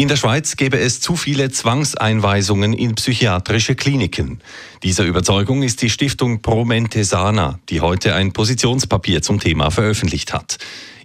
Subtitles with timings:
[0.00, 4.40] In der Schweiz gäbe es zu viele Zwangseinweisungen in psychiatrische Kliniken.
[4.82, 10.32] Dieser Überzeugung ist die Stiftung Pro Mente Sana, die heute ein Positionspapier zum Thema veröffentlicht
[10.32, 10.56] hat.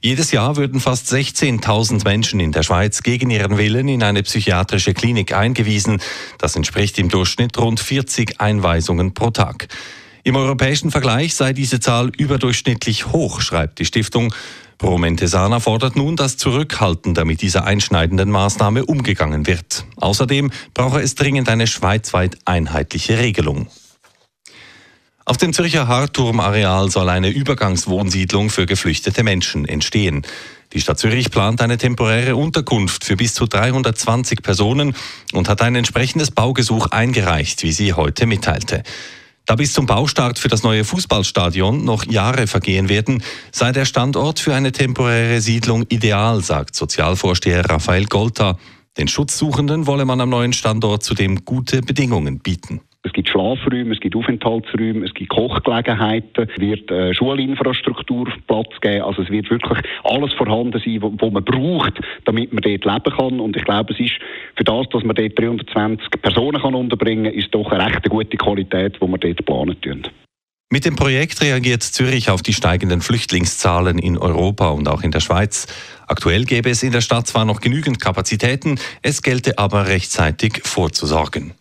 [0.02, 4.94] Jedes Jahr würden fast 16.000 Menschen in der Schweiz gegen ihren Willen in eine psychiatrische
[4.94, 6.02] Klinik eingewiesen.
[6.38, 9.68] Das entspricht im Durchschnitt rund 40 Einweisungen pro Tag.
[10.26, 14.34] Im europäischen Vergleich sei diese Zahl überdurchschnittlich hoch, schreibt die Stiftung.
[14.80, 19.86] Promentesana fordert nun, dass zurückhaltender mit dieser einschneidenden Maßnahme umgegangen wird.
[19.98, 23.68] Außerdem brauche es dringend eine schweizweit einheitliche Regelung.
[25.26, 30.26] Auf dem Zürcher Harturm-Areal soll eine Übergangswohnsiedlung für geflüchtete Menschen entstehen.
[30.74, 34.96] Die Stadt Zürich plant eine temporäre Unterkunft für bis zu 320 Personen
[35.34, 38.82] und hat ein entsprechendes Baugesuch eingereicht, wie sie heute mitteilte.
[39.46, 44.40] Da bis zum Baustart für das neue Fußballstadion noch Jahre vergehen werden, sei der Standort
[44.40, 48.58] für eine temporäre Siedlung ideal, sagt Sozialvorsteher Raphael Golta.
[48.98, 52.82] Den Schutzsuchenden wolle man am neuen Standort zudem gute Bedingungen bieten.
[53.06, 59.04] Es gibt Schlafräume, es gibt Aufenthaltsräume, es gibt Kochgelegenheiten, es wird äh, Schulinfrastruktur Platz geben.
[59.04, 61.94] Also es wird wirklich alles vorhanden sein, wo, man braucht,
[62.26, 63.40] damit man dort leben kann.
[63.40, 64.14] Und ich glaube, es ist
[64.56, 68.38] für das, dass man dort 320 Personen kann unterbringen kann, ist doch eine recht gute
[68.38, 70.08] Qualität, die wir dort planen tun.
[70.72, 75.20] Mit dem Projekt reagiert Zürich auf die steigenden Flüchtlingszahlen in Europa und auch in der
[75.20, 75.68] Schweiz.
[76.08, 81.54] Aktuell gäbe es in der Stadt zwar noch genügend Kapazitäten, es gelte aber rechtzeitig vorzusorgen.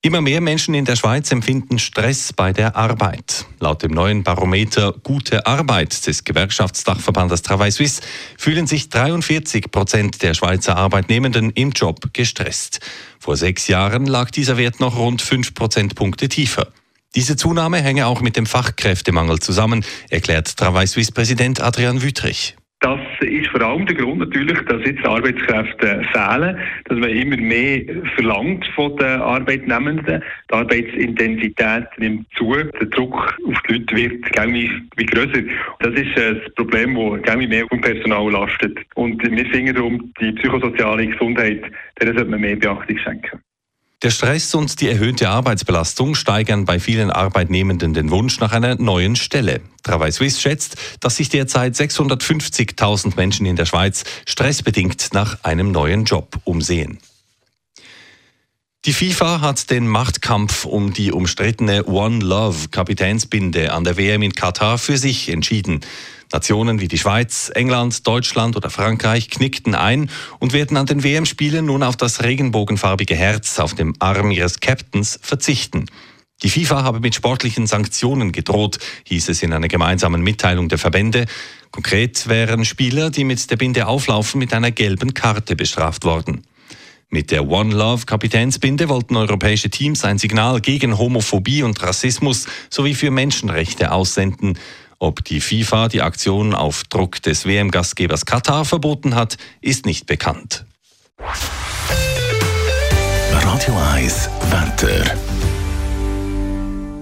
[0.00, 3.46] Immer mehr Menschen in der Schweiz empfinden Stress bei der Arbeit.
[3.58, 8.00] Laut dem neuen Barometer Gute Arbeit des Gewerkschaftsdachverbandes Travail Suisse
[8.36, 12.78] fühlen sich 43 Prozent der Schweizer Arbeitnehmenden im Job gestresst.
[13.18, 16.68] Vor sechs Jahren lag dieser Wert noch rund fünf Prozentpunkte tiefer.
[17.16, 22.54] Diese Zunahme hänge auch mit dem Fachkräftemangel zusammen, erklärt Travail Suisse Präsident Adrian Wüthrich.
[22.80, 27.82] Das ist vor allem der Grund natürlich, dass jetzt Arbeitskräfte fehlen, dass man immer mehr
[28.14, 30.22] verlangt von den Arbeitnehmenden.
[30.48, 35.42] Die Arbeitsintensität nimmt zu, der Druck auf die Leute wird gängig wie größer.
[35.80, 38.78] Das ist ein Problem, das mehr vom Personal lastet.
[38.94, 41.62] Und wir finden darum, die psychosoziale Gesundheit,
[42.00, 43.40] der sollte man mehr Beachtung schenken.
[44.04, 49.16] Der Stress und die erhöhte Arbeitsbelastung steigern bei vielen Arbeitnehmenden den Wunsch nach einer neuen
[49.16, 49.60] Stelle.
[49.88, 56.04] Travail Suisse schätzt, dass sich derzeit 650.000 Menschen in der Schweiz stressbedingt nach einem neuen
[56.04, 56.98] Job umsehen.
[58.84, 64.32] Die FIFA hat den Machtkampf um die umstrittene One Love Kapitänsbinde an der WM in
[64.32, 65.80] Katar für sich entschieden.
[66.32, 71.66] Nationen wie die Schweiz, England, Deutschland oder Frankreich knickten ein und werden an den WM-Spielen
[71.66, 75.86] nun auf das regenbogenfarbige Herz auf dem Arm ihres Captains verzichten.
[76.42, 81.26] Die FIFA habe mit sportlichen Sanktionen gedroht, hieß es in einer gemeinsamen Mitteilung der Verbände.
[81.72, 86.42] Konkret wären Spieler, die mit der Binde auflaufen, mit einer gelben Karte bestraft worden.
[87.10, 92.94] Mit der One Love Kapitänsbinde wollten europäische Teams ein Signal gegen Homophobie und Rassismus sowie
[92.94, 94.58] für Menschenrechte aussenden.
[94.98, 100.66] Ob die FIFA die Aktion auf Druck des WM-Gastgebers Katar verboten hat, ist nicht bekannt.
[103.32, 105.27] Radio 1 Wetter.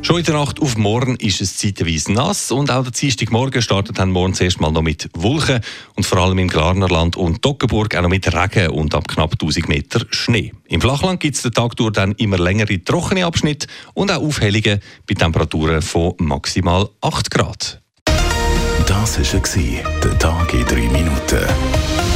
[0.06, 3.98] Schon in der Nacht auf morgen ist es zeitweise nass und auch der Dienstagmorgen startet
[3.98, 5.60] dann morgen zuerst mal noch mit Wolken
[5.96, 9.68] und vor allem im Glarnerland und Toggenburg auch noch mit Regen und ab knapp 1000
[9.68, 10.52] Meter Schnee.
[10.68, 14.78] Im Flachland gibt es den Tag durch dann immer längere trockene Abschnitte und auch Aufhellungen
[15.08, 17.82] bei Temperaturen von maximal 8 Grad.
[18.86, 22.15] Das war der Tag in drei Minuten.